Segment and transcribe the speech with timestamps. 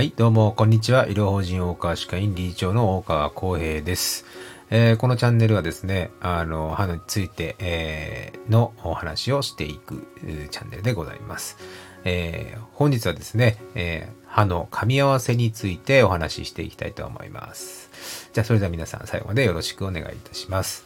[0.00, 1.06] はい、どうも、こんにちは。
[1.08, 4.24] 医療法人大川歯科院理事長の大川康平です。
[4.70, 10.08] えーこのチャンネルはですね、あの、歯について、えーのお話をしていく
[10.50, 11.58] チャンネルでございます。
[12.04, 17.90] えー本日はですね、え歯の噛み合わせについてお話ししていきたいと思います。
[18.32, 20.82] じゃあ、それでは皆さん最後までよろしくお願いいたします。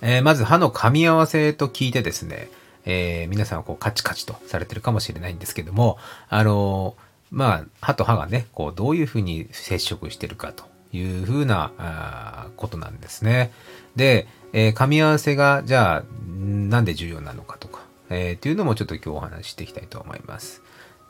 [0.00, 2.50] えまず歯の噛み合わせと聞いてですね、
[2.84, 5.98] え皆さんはこうカチカチとされてるかもしれないんですけども、
[6.28, 13.52] あのーまあ、歯と歯がね、こう、どういうふうに接触してるかというふうな、あーことなんですね。
[13.96, 16.04] で、えー噛み合わせが、じゃあ、
[16.38, 20.62] なんで重要なのかとか、えーっていうのもちょっと今日お話ししていきたいと思います。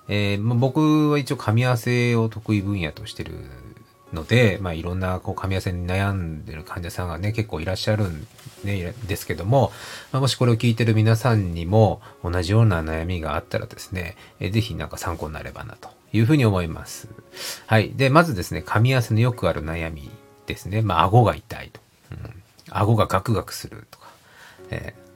[0.09, 3.33] えーまあ僕は一応噛み合わせを得意分野としてる
[4.13, 8.27] ので、まあ、いろんなこう噛み合わせに悩んでる患者さんがね、結構いらっしゃるん、
[8.65, 9.71] ですけども、
[10.11, 17.09] まあ、もしこれを聞いてる皆さんにも同じような悩みがあったらですね、えーぜひなんか参考になればなというふうに思います。
[17.67, 17.93] はい。
[17.95, 20.11] で、まずですね、噛み合わせのよくある悩み
[20.47, 20.83] ですね。
[20.83, 21.81] まあ、顎が痛いと。
[22.13, 24.07] うん、顎がガクガクするとか、
[24.71, 25.07] えー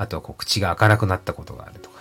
[0.00, 2.00] あとはこう口が開かなくなったことがあるとか、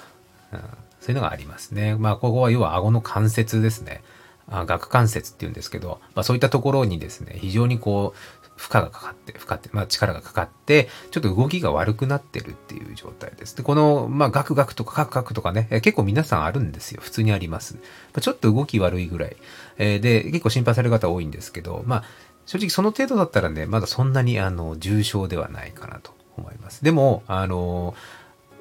[0.54, 0.60] うん
[1.02, 1.96] そういうのがありますね。
[1.96, 4.04] まあ、ここは要は顎の関節ですね。
[4.50, 13.56] あ顎関節っていうんですけど、まあ、そういったところにですね、非常にこう、負荷がかかって、負荷って、まあ、力がかかって、ちょっと動きが悪くなってるっていう状態です。
[13.56, 17.00] で、この、まあ、ガクガクとかカクカクとかね、結構皆さんあるんですよ。
[17.02, 17.76] 普通にあります。
[17.76, 17.80] ま
[18.18, 19.38] あちょっと動き悪いぐらい。
[19.78, 22.04] えーで、結構心配される方多いんですけど、まあ、
[22.46, 26.84] 正直その程度だったらね、まだそんなに、あの、重症ではないかなと思います。
[26.84, 27.96] でも、あの、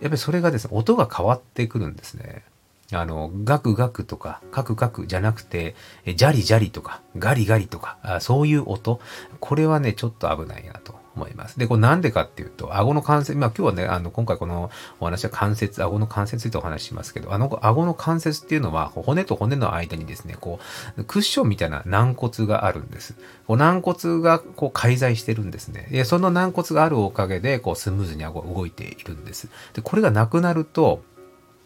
[0.00, 2.44] やっぱりそれがですね、音が変わってくるんですね。
[2.92, 5.75] あの、ガクガクとか、カクカクじゃなくて、
[6.06, 9.00] ジャリジャリとか、ガリガリとか、あそういう音。
[9.41, 11.59] これはね、ちょっと危ないなと思います。
[11.59, 20.59] で、これなんでかっていうと、顎の関節、まあ今日はね、あの、今回このお話は関節、顎の関節についてお話ししますけど、あの、顎の関節っていうのは、骨と骨の間にですね、こ
[20.97, 23.14] う、クッションみたいな軟骨があるんです。
[23.47, 25.88] こう軟骨がこう介在してるんですね。
[25.91, 29.49] で、その軟骨があるおかげで、こう、スムーズに顎が動いているんです。
[29.75, 31.03] で、これがなくなると、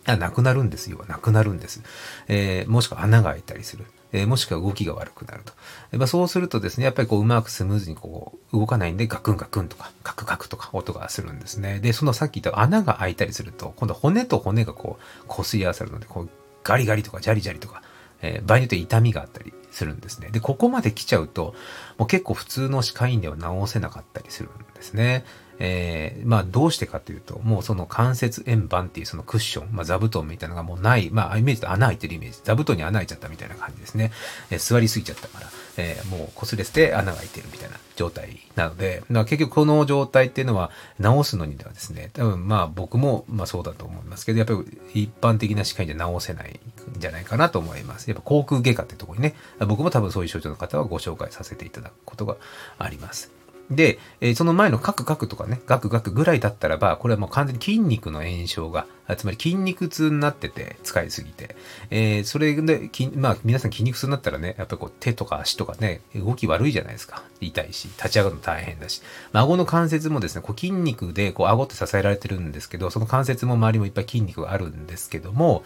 [0.05, 1.05] あ、なくなるんですよ。
[1.09, 1.83] なくなるんです。
[2.29, 3.85] えーもしくは穴が開いたりする。
[4.13, 5.53] えーもしくは動きが悪くなると。
[5.93, 11.79] えまあ、そうするとですね、やっぱりこううまくスムーズにこう動かないんでガクンガクンとかカクカクとか音がするんですね。
[11.81, 14.99] で、そのさっき言った穴が開いたりすると、今度骨と骨がこ
[15.29, 16.29] う擦り合わさるので、こう
[16.65, 17.83] ガリガリとかジャリジャリとか、
[18.23, 20.31] えー場合によって痛みがあったりするんですね。
[20.31, 21.55] で、ここまで来ちゃうと、
[21.97, 25.25] もう結構普通の歯科医院では治せなかったりするんですね。
[25.65, 34.11] えーまあどうしてかというと、もうその関節円盤っていうそのクッション、まあ座布団みたいなのがもうない、まあイメージと穴開いてるイメージ、座布団に穴開いちゃったみたいな感じですね。
[34.51, 35.47] えー座りすぎちゃったから、
[35.77, 44.55] えーもう擦れて穴が開いてるみたいな状態なので、まあ結局この状態っていうのは治すのにではですね、多分まあ僕もまあそうだと思いますけど、やっぱ
[44.95, 46.59] り一般的な歯科医で治せない
[46.97, 48.11] んじゃないかなと思います。
[48.11, 52.37] やっぱ口腔外科ってところにね、僕も多分そういう症状の方はご紹介させていただくことが
[52.79, 53.42] あります。
[53.75, 61.57] で、えーその前のカクカクとかね、ガクガクぐらいだったらば、これはもう完全に筋肉の炎症が、つまり筋肉痛になってて、使いすぎて。
[61.91, 67.23] えーそれで、まあ皆さん筋肉痛になったらね、やっぱりこう手とか足とかね、動き悪いじゃないですか。
[67.41, 69.03] 痛いし、立ち上がるの大変だし。
[69.33, 75.65] まあ顎の関節もですね、こう筋肉でこう顎って支えられてるんですけど、その関節も周りもいっぱい筋肉があるんですけども、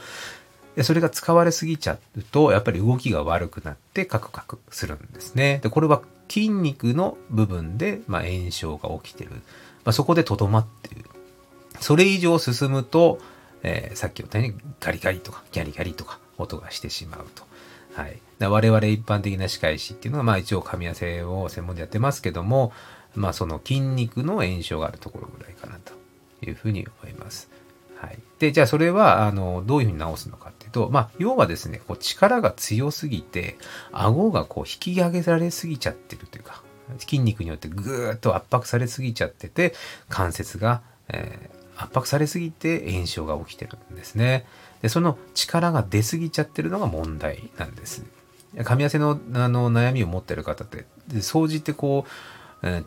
[0.77, 5.59] でそれが使われすぎちゃうと、やっぱり動きが悪くなってカクカクするんですね。
[5.63, 9.31] で、これは筋肉の部分で、まあ、炎症が起きてる。
[9.31, 11.09] まあ、そこでとどまっている。
[11.81, 13.19] それ以上進むと、
[13.63, 17.45] えーさっき言ったようにガリガリとかギャリギャリとか音がしてしまうと。
[17.95, 18.21] はい。
[18.41, 22.73] 我々一般的な歯科医師っていうのは、まあ一応噛み合わせを専門でやってますけども、
[23.15, 25.95] まあその筋肉の炎症があるところぐらいかなと
[26.45, 27.49] いうふうに思います。
[27.99, 28.19] はい。
[28.39, 33.57] で、じゃあそれは、あの、どういうふうに治すのかってと、まあ、要はですね、こう力が強すぎて、
[33.93, 36.63] 顎がこう引き上げられすぎちゃってるというか、
[36.99, 39.73] 筋肉によってぐーっと圧迫されすぎちゃってて、
[40.11, 44.47] 関節が、えー圧迫されすぎて炎症が起きてるんですね。
[44.81, 48.03] で、その力が出すぎちゃってるのが問題なんです。
[48.57, 52.11] 噛み合わせのあの悩みを持ってる方って、で総じてこう、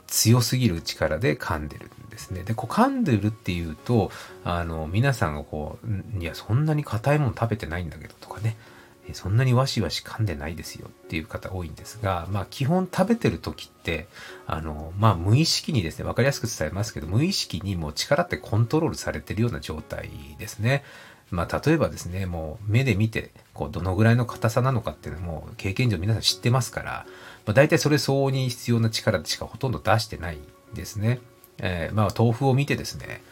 [0.08, 2.44] 強すぎる力で噛んでるんですね。
[2.44, 4.12] で、こう噛んでるっていうと、
[4.44, 8.58] あの、皆さんがこう、いや、そんなに硬いもの食べてないんだけどとかね、
[9.14, 14.08] そんなにわしわし噛んでないですよっていう方多いんですが、まあ基本食べてる時って、
[14.46, 20.84] あの、まあ無意識にですね、わかりやすく伝えますけど、無意識にもう力ってコントロールされてるような状態ですね。
[21.32, 27.06] まあ例えばですね、もう目で見て、こうどのぐらいの硬さなのかっていうのも経験上皆さん知ってますから、
[27.50, 31.20] まあ大体それ相応に必要な力でしかほとんど出してないんですね。
[31.58, 33.24] えーまあ豆腐を見てですね、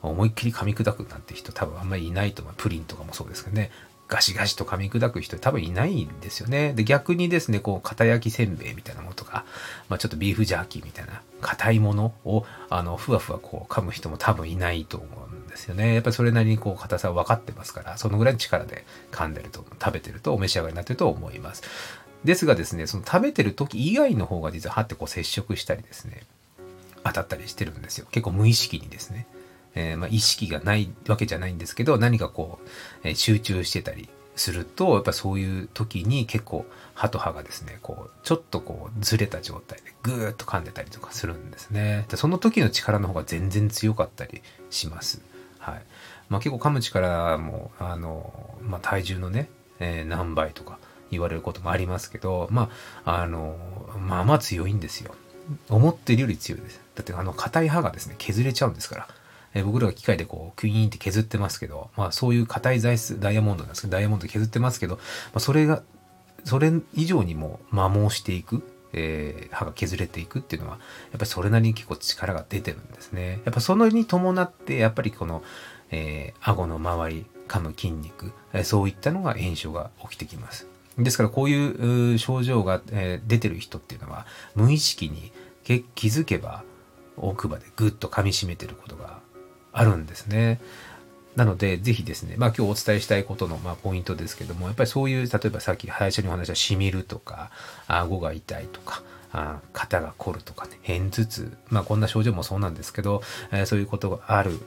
[0.00, 2.54] 思いっきり噛み砕くなんて人多分あんまりいないと思う。
[2.56, 3.70] プリンとかもそうですけどね。
[4.08, 6.72] ガシガシと噛み砕く人多分いないんですよね。
[6.72, 9.44] で、逆にですね、こう、片焼きせんべいみたいなものとか、
[9.88, 15.92] まあ、ちょっとビーフジャーキーみたいな硬いものを、あの、ふわふわこう噛む人も多分いないと思うんですよね。
[15.92, 21.64] やっぱりそれなりにこう、硬さ分かってますから、そのぐらいの力で噛んでると、食べてるとお召し上がりになってると思います。
[22.24, 26.22] ですがですね、その食べてる時以外の方が実は歯ってこう接触したりですね、
[27.04, 28.06] 当たったりしてるんですよ。
[28.10, 29.26] 結構無意識にですね。
[29.76, 32.68] えー、まあ、意識がないわけじゃないんですけど、何かこう、
[33.04, 36.64] えー、集中してたりすると、やっぱそういう時に結構
[36.94, 42.06] 歯と歯がですね、こう、ちょっとこうずれた状態でぐーっと噛んでたりとかするんですね。
[42.08, 45.20] でその時の力の方が全然強かったりします。
[45.58, 45.82] はい。
[46.30, 50.78] まあ結構噛む力も、あの、まあ体重のね、えー、何倍とか
[51.10, 52.70] 言われることもありますけど、ま
[53.04, 53.56] あ、あの、
[53.98, 55.14] まあまあ強いんですよ。
[55.68, 56.80] 思ってるより強いです。
[56.94, 59.08] だってあの硬い歯がですね、削れちゃうんですから。
[59.54, 65.02] え僕らが機械でこう、クイーンって削ってますけど、まあそういう硬い材質、ダイヤモンドなんですけど、ダイヤモンド削ってますけど、ま
[65.36, 65.82] あ、それが、
[66.44, 68.62] それ以上にも摩耗していく、
[68.92, 73.40] えー、歯が削れていくっていうのは、やっぱりそれなりに結構力が出てるんですね。
[73.44, 75.42] やっぱそのに伴って、やっぱりこの、
[75.90, 80.66] えー、顎の周り、噛む筋肉、えー、そういったのが炎症が起きてきます。
[80.98, 85.32] ですからこういう症状が、え、出てる人っていうのは無意識に
[85.64, 86.62] 気づけば
[87.16, 89.18] 奥歯でぐっと噛みしめてることが
[89.72, 90.60] あるんですね。
[91.36, 97.50] なので、ぜひですね、まあ今日お伝えしたいことの、まあ、ポイントですけども、やっぱりそういう、例えばさっき最初にお話したしみるとか、
[97.86, 99.02] 顎が痛いとか、
[99.32, 103.22] あ肩が凝るとかね、片頭痛、まあこんな症状もそうなんですけど、
[103.52, 104.58] えー、そういうことがある、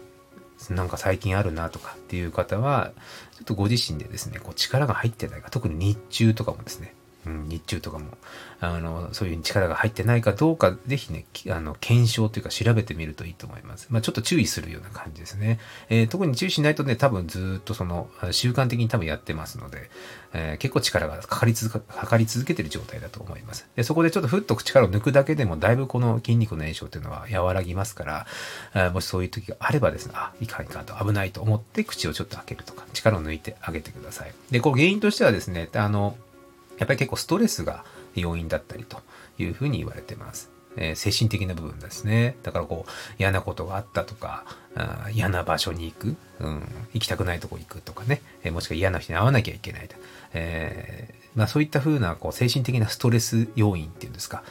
[0.70, 2.92] なんか最近あるなとかっていう方は、
[3.38, 6.94] ちょっとご自身でですね、こう力が入ってないか、特に日中とかもですね、
[7.26, 8.18] うん、日中とかも、
[8.62, 13.88] あの、そういう力が入ってないかどうか、ぜひね、あの、検証というか調べてみるといいと思います。
[13.90, 15.60] まあ、ちょっと注意するような感じですね。
[15.90, 19.90] えー、特に注意しないとね、多分ずっとその、習慣的に多分やってますので、
[20.34, 23.68] えー、結構力がかかり続か、かかり続けてる状態だと思います。
[23.76, 28.28] で、そこでちょっとふっと力を抜くだけでも、だいぶこの筋肉の炎症というのは和らぎますから、
[28.74, 34.34] あもしそういう時があればですね、あ、いかんいかんと危ないと思って口をちょっと開けるとか、力を抜いてあげてください。
[34.52, 36.16] で、こう原因としてはですね、あの、
[36.80, 37.86] やっぱり結構ストレスが
[38.16, 39.02] 要因だったりと
[39.38, 40.50] いうふうに言われてます。
[40.78, 42.38] えー、精神的な部分ですね。
[42.44, 44.46] だからこう、嫌なことがあったとか、
[44.76, 46.62] あ嫌な場所に行く、うん、
[46.94, 49.96] 行きたくないとこ行くとかね、えー、もしくは嫌な人に会わなきゃいけないと。
[50.34, 54.44] えー、まあそういったふうなこう精神的なストレス要因っていうんですか、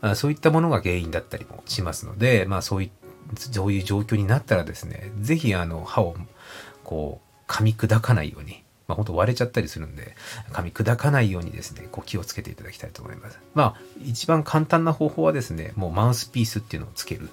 [0.00, 2.90] あそういったものが原因だったりもしますので、まあそうい
[3.36, 6.16] そういう状況になったらですね、ぜひあの歯を
[6.84, 10.16] こう噛み砕かないように、まあ、本当割れちゃったりするんで、
[10.52, 13.38] 噛み砕かないようにですね、こう気をつけていただきたいと思います。
[13.54, 17.28] まあ、一番簡単な方法はですね、もうマウスピースっていうのをつける。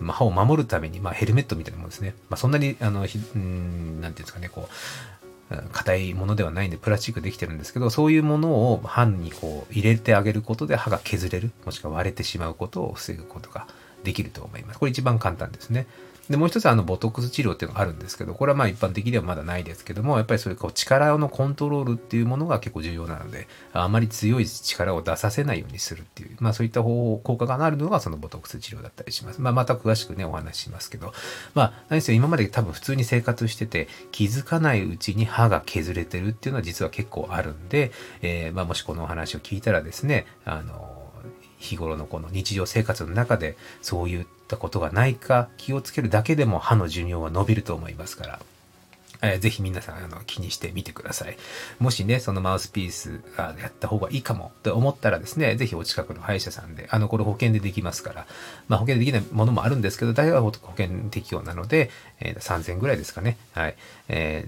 [0.00, 2.14] まあ、歯を守るために、まあ、ヘルメットみたいなものですね。
[2.28, 4.74] まあ、そんなに、あの、うん、なんていうんですかね、こう、
[5.72, 13.66] 硬いものではないんで、プラスチックできてるんですけど、そういうものを歯にこう入れてあげることで歯が削れる、もしくは割れてしまうことを防ぐことが
[14.04, 14.78] できると思います。
[14.78, 15.86] これ一番簡単ですね。
[16.28, 29.40] で、もう一つあの、ボトックス治療っていうのがあるんですけど、これはまあ一般的ではまだないですけども、やっぱりそれこう力のコントロールっていうものが結構重要なので、あまり強い力を出させないようにするっていう、まあそういった方法、効果があるのがそのボトックス治療だったりします。
[29.42, 31.12] まあまた詳しくね、お話ししますけど、
[31.54, 37.92] まあ何せ今まで多分普通に生活してて気づかないうちに歯が削れてるっていうのは実は結構あるんで、
[38.22, 40.93] えー、まあもしこのお話を聞いたらですね、あの、
[41.64, 48.40] 日頃のこの日常生活の中でそういったことがないか気をつけるだけでも歯の寿命は伸びると思いますから。
[49.22, 51.36] えー、ぜひ皆さんあの気にしてみてください。
[51.78, 58.26] もしね、そのマウスピースがやった方がいいかもと思ったらですね、ぜひお近くの歯医者さんで、あの、これ保険でできますから、
[58.68, 61.90] まあ保険でできないものもあるんですけど、大体は保険適用なので、
[62.20, 63.38] えー、3000ぐらいですかね。
[63.52, 63.76] はい。
[64.08, 64.46] え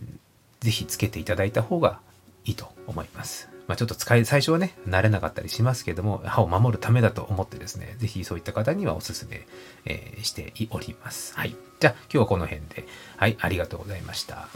[0.60, 2.00] ー、ぜひつけていただいた方が
[2.44, 3.55] いいと思います。
[3.68, 9.46] まあ、ちょっと使い、最初はね、慣れなかったりしますけども、歯を守るためだと思ってですね、ぜひそういった方にはお勧め、
[9.84, 11.34] えー、しております。
[11.34, 11.56] はい。
[11.80, 14.48] じゃあ、今日はこの辺で、はい、ありがとうございました。